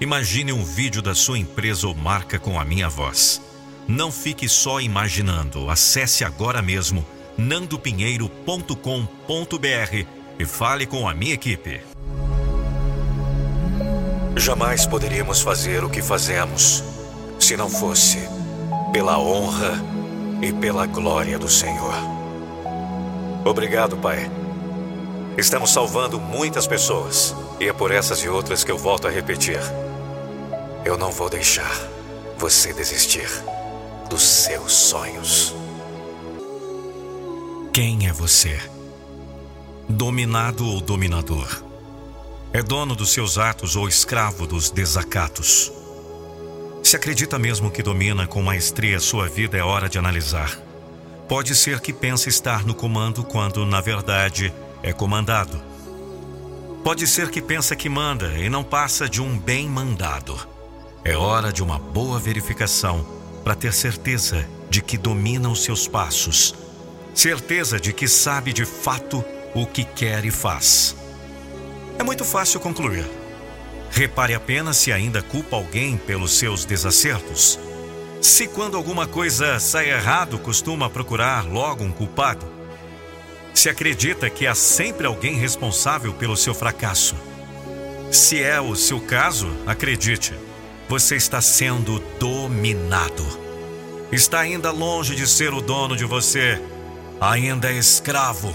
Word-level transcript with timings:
Imagine 0.00 0.52
um 0.52 0.64
vídeo 0.64 1.02
da 1.02 1.12
sua 1.12 1.36
empresa 1.36 1.88
ou 1.88 1.94
marca 1.94 2.38
com 2.38 2.60
a 2.60 2.64
minha 2.64 2.88
voz. 2.88 3.42
Não 3.88 4.12
fique 4.12 4.48
só 4.48 4.80
imaginando. 4.80 5.68
Acesse 5.68 6.24
agora 6.24 6.62
mesmo 6.62 7.04
nandopinheiro.com.br 7.36 10.06
e 10.38 10.44
fale 10.44 10.86
com 10.86 11.08
a 11.08 11.14
minha 11.14 11.34
equipe. 11.34 11.80
Jamais 14.36 14.86
poderíamos 14.86 15.40
fazer 15.40 15.82
o 15.82 15.90
que 15.90 16.00
fazemos 16.00 16.84
se 17.40 17.56
não 17.56 17.68
fosse 17.68 18.18
pela 18.92 19.18
honra 19.18 19.82
e 20.40 20.52
pela 20.52 20.86
glória 20.86 21.40
do 21.40 21.48
Senhor. 21.48 21.94
Obrigado, 23.44 23.96
Pai. 23.96 24.30
Estamos 25.36 25.72
salvando 25.72 26.20
muitas 26.20 26.68
pessoas 26.68 27.34
e 27.58 27.68
é 27.68 27.72
por 27.72 27.90
essas 27.90 28.20
e 28.20 28.28
outras 28.28 28.62
que 28.62 28.70
eu 28.70 28.78
volto 28.78 29.08
a 29.08 29.10
repetir. 29.10 29.58
Eu 30.88 30.96
não 30.96 31.12
vou 31.12 31.28
deixar 31.28 31.70
você 32.38 32.72
desistir 32.72 33.28
dos 34.08 34.22
seus 34.22 34.72
sonhos. 34.72 35.54
Quem 37.74 38.08
é 38.08 38.12
você? 38.14 38.58
Dominado 39.86 40.66
ou 40.66 40.80
dominador? 40.80 41.62
É 42.54 42.62
dono 42.62 42.96
dos 42.96 43.12
seus 43.12 43.36
atos 43.36 43.76
ou 43.76 43.86
escravo 43.86 44.46
dos 44.46 44.70
desacatos? 44.70 45.70
Se 46.82 46.96
acredita 46.96 47.38
mesmo 47.38 47.70
que 47.70 47.82
domina 47.82 48.26
com 48.26 48.40
maestria 48.40 48.98
sua 48.98 49.28
vida, 49.28 49.58
é 49.58 49.62
hora 49.62 49.90
de 49.90 49.98
analisar. 49.98 50.58
Pode 51.28 51.54
ser 51.54 51.80
que 51.80 51.92
pense 51.92 52.30
estar 52.30 52.64
no 52.64 52.74
comando 52.74 53.22
quando, 53.22 53.66
na 53.66 53.82
verdade, 53.82 54.54
é 54.82 54.90
comandado. 54.94 55.62
Pode 56.82 57.06
ser 57.06 57.28
que 57.28 57.42
pensa 57.42 57.76
que 57.76 57.90
manda 57.90 58.38
e 58.38 58.48
não 58.48 58.64
passa 58.64 59.06
de 59.06 59.20
um 59.20 59.38
bem 59.38 59.68
mandado. 59.68 60.56
É 61.04 61.16
hora 61.16 61.52
de 61.52 61.62
uma 61.62 61.78
boa 61.78 62.18
verificação 62.18 63.06
para 63.44 63.54
ter 63.54 63.72
certeza 63.72 64.46
de 64.68 64.82
que 64.82 64.98
domina 64.98 65.48
os 65.48 65.62
seus 65.62 65.86
passos, 65.86 66.54
certeza 67.14 67.80
de 67.80 67.92
que 67.92 68.06
sabe 68.06 68.52
de 68.52 68.64
fato 68.64 69.24
o 69.54 69.66
que 69.66 69.84
quer 69.84 70.24
e 70.24 70.30
faz. 70.30 70.94
É 71.98 72.02
muito 72.02 72.24
fácil 72.24 72.60
concluir. 72.60 73.06
Repare 73.90 74.34
apenas 74.34 74.76
se 74.76 74.92
ainda 74.92 75.22
culpa 75.22 75.56
alguém 75.56 75.96
pelos 75.96 76.32
seus 76.32 76.64
desacertos. 76.64 77.58
Se 78.20 78.46
quando 78.46 78.76
alguma 78.76 79.06
coisa 79.06 79.58
sai 79.58 79.90
errado, 79.90 80.38
costuma 80.38 80.90
procurar 80.90 81.46
logo 81.46 81.84
um 81.84 81.92
culpado. 81.92 82.46
Se 83.54 83.68
acredita 83.68 84.28
que 84.28 84.46
há 84.46 84.54
sempre 84.54 85.06
alguém 85.06 85.34
responsável 85.36 86.12
pelo 86.12 86.36
seu 86.36 86.54
fracasso. 86.54 87.16
Se 88.10 88.42
é 88.42 88.60
o 88.60 88.76
seu 88.76 89.00
caso, 89.00 89.50
acredite, 89.66 90.34
você 90.88 91.16
está 91.16 91.42
sendo 91.42 91.98
dominado. 92.18 93.26
Está 94.10 94.40
ainda 94.40 94.70
longe 94.70 95.14
de 95.14 95.26
ser 95.26 95.52
o 95.52 95.60
dono 95.60 95.94
de 95.94 96.06
você, 96.06 96.60
ainda 97.20 97.70
é 97.70 97.76
escravo. 97.76 98.54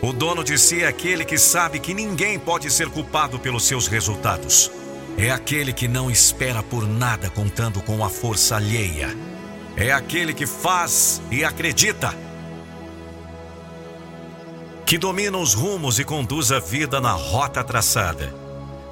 O 0.00 0.12
dono 0.12 0.44
de 0.44 0.56
si 0.56 0.84
é 0.84 0.86
aquele 0.86 1.24
que 1.24 1.36
sabe 1.36 1.80
que 1.80 1.92
ninguém 1.92 2.38
pode 2.38 2.70
ser 2.70 2.88
culpado 2.88 3.40
pelos 3.40 3.64
seus 3.64 3.88
resultados. 3.88 4.70
É 5.16 5.32
aquele 5.32 5.72
que 5.72 5.88
não 5.88 6.08
espera 6.08 6.62
por 6.62 6.86
nada 6.86 7.28
contando 7.28 7.82
com 7.82 8.04
a 8.04 8.08
força 8.08 8.54
alheia. 8.54 9.16
É 9.76 9.90
aquele 9.90 10.32
que 10.32 10.46
faz 10.46 11.20
e 11.28 11.44
acredita. 11.44 12.14
Que 14.86 14.96
domina 14.96 15.36
os 15.36 15.54
rumos 15.54 15.98
e 15.98 16.04
conduz 16.04 16.52
a 16.52 16.60
vida 16.60 17.00
na 17.00 17.12
rota 17.12 17.64
traçada. 17.64 18.32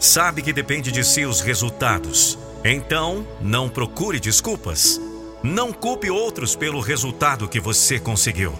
Sabe 0.00 0.42
que 0.42 0.52
depende 0.52 0.90
de 0.90 1.04
si 1.04 1.24
os 1.24 1.40
resultados 1.40 2.36
então, 2.64 3.26
não 3.40 3.68
procure 3.68 4.18
desculpas. 4.18 5.00
Não 5.42 5.72
culpe 5.72 6.10
outros 6.10 6.56
pelo 6.56 6.80
resultado 6.80 7.48
que 7.48 7.60
você 7.60 7.98
conseguiu. 8.00 8.52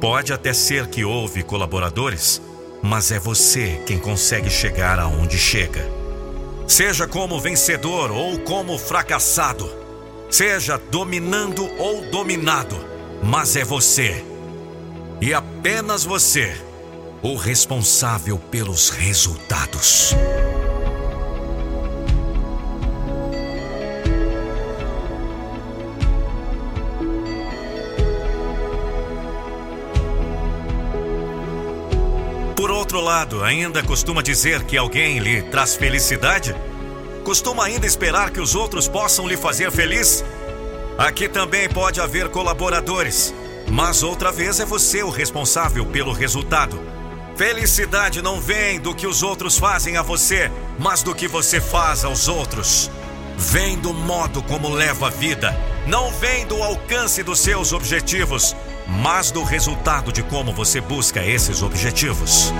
Pode 0.00 0.32
até 0.32 0.52
ser 0.52 0.86
que 0.86 1.04
houve 1.04 1.42
colaboradores, 1.42 2.40
mas 2.82 3.10
é 3.10 3.18
você 3.18 3.80
quem 3.86 3.98
consegue 3.98 4.50
chegar 4.50 4.98
aonde 4.98 5.38
chega. 5.38 5.88
Seja 6.66 7.06
como 7.06 7.40
vencedor 7.40 8.10
ou 8.10 8.38
como 8.40 8.78
fracassado, 8.78 9.70
seja 10.30 10.78
dominando 10.90 11.68
ou 11.78 12.02
dominado, 12.10 12.76
mas 13.22 13.56
é 13.56 13.64
você. 13.64 14.24
E 15.20 15.32
apenas 15.32 16.04
você, 16.04 16.54
o 17.22 17.36
responsável 17.36 18.38
pelos 18.38 18.90
resultados. 18.90 20.14
Outro 32.84 33.00
lado, 33.00 33.42
ainda 33.42 33.82
costuma 33.82 34.20
dizer 34.20 34.62
que 34.64 34.76
alguém 34.76 35.18
lhe 35.18 35.40
traz 35.40 35.74
felicidade? 35.74 36.54
Costuma 37.24 37.64
ainda 37.64 37.86
esperar 37.86 38.30
que 38.30 38.38
os 38.38 38.54
outros 38.54 38.86
possam 38.86 39.26
lhe 39.26 39.38
fazer 39.38 39.72
feliz? 39.72 40.22
Aqui 40.98 41.26
também 41.26 41.66
pode 41.66 41.98
haver 41.98 42.28
colaboradores, 42.28 43.34
mas 43.70 44.02
outra 44.02 44.30
vez 44.30 44.60
é 44.60 44.66
você 44.66 45.02
o 45.02 45.08
responsável 45.08 45.86
pelo 45.86 46.12
resultado. 46.12 46.78
Felicidade 47.34 48.20
não 48.20 48.38
vem 48.38 48.78
do 48.78 48.94
que 48.94 49.06
os 49.06 49.22
outros 49.22 49.56
fazem 49.56 49.96
a 49.96 50.02
você, 50.02 50.50
mas 50.78 51.02
do 51.02 51.14
que 51.14 51.26
você 51.26 51.62
faz 51.62 52.04
aos 52.04 52.28
outros. 52.28 52.90
Vem 53.38 53.78
do 53.78 53.94
modo 53.94 54.42
como 54.42 54.68
leva 54.68 55.06
a 55.06 55.10
vida, 55.10 55.58
não 55.86 56.10
vem 56.12 56.46
do 56.46 56.62
alcance 56.62 57.22
dos 57.22 57.40
seus 57.40 57.72
objetivos, 57.72 58.54
mas 58.86 59.30
do 59.30 59.42
resultado 59.42 60.12
de 60.12 60.22
como 60.22 60.52
você 60.52 60.80
busca 60.80 61.24
esses 61.24 61.62
objetivos. 61.62 62.52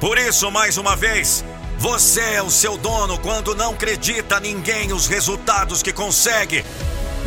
Por 0.00 0.16
isso, 0.16 0.50
mais 0.50 0.78
uma 0.78 0.94
vez, 0.94 1.44
você 1.78 2.20
é 2.20 2.42
o 2.42 2.50
seu 2.50 2.76
dono 2.76 3.18
quando 3.18 3.54
não 3.54 3.72
acredita 3.72 4.40
ninguém 4.40 4.92
os 4.92 5.06
resultados 5.06 5.82
que 5.82 5.92
consegue. 5.92 6.64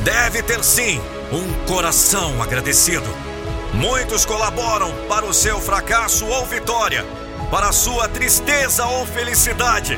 Deve 0.03 0.41
ter 0.41 0.63
sim 0.63 0.99
um 1.31 1.65
coração 1.65 2.41
agradecido. 2.41 3.30
Muitos 3.73 4.25
colaboram 4.25 4.93
para 5.07 5.25
o 5.25 5.33
seu 5.33 5.59
fracasso 5.59 6.25
ou 6.25 6.45
vitória, 6.45 7.05
para 7.49 7.69
a 7.69 7.71
sua 7.71 8.07
tristeza 8.07 8.85
ou 8.85 9.05
felicidade. 9.05 9.97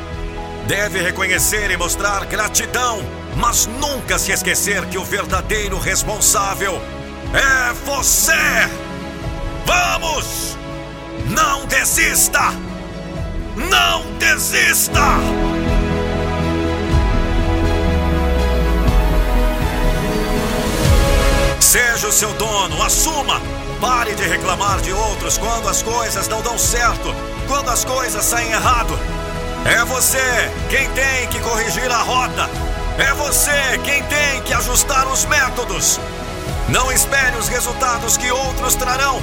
Deve 0.66 1.00
reconhecer 1.00 1.70
e 1.70 1.76
mostrar 1.76 2.24
gratidão, 2.26 3.00
mas 3.36 3.66
nunca 3.66 4.18
se 4.18 4.32
esquecer 4.32 4.86
que 4.86 4.96
o 4.96 5.04
verdadeiro 5.04 5.78
responsável 5.78 6.80
é 7.34 7.72
você. 7.84 8.32
Vamos! 9.66 10.56
Não 11.26 11.66
desista! 11.66 12.52
Não 13.56 14.02
desista! 14.18 15.43
Seja 22.04 22.08
o 22.08 22.12
seu 22.12 22.32
dono, 22.34 22.82
assuma 22.82 23.40
Pare 23.80 24.14
de 24.14 24.24
reclamar 24.24 24.78
de 24.82 24.92
outros 24.92 25.38
quando 25.38 25.68
as 25.68 25.82
coisas 25.82 26.28
não 26.28 26.42
dão 26.42 26.58
certo, 26.58 27.14
quando 27.48 27.70
as 27.70 27.82
coisas 27.82 28.22
saem 28.22 28.50
errado. 28.50 28.98
É 29.64 29.82
você 29.86 30.18
quem 30.68 30.88
tem 30.90 31.26
que 31.28 31.40
corrigir 31.40 31.90
a 31.90 32.02
rota. 32.02 32.50
É 32.98 33.14
você 33.14 33.78
quem 33.84 34.02
tem 34.02 34.42
que 34.42 34.52
ajustar 34.52 35.06
os 35.08 35.24
métodos. 35.24 35.98
Não 36.68 36.92
espere 36.92 37.38
os 37.38 37.48
resultados 37.48 38.18
que 38.18 38.30
outros 38.30 38.74
trarão. 38.74 39.22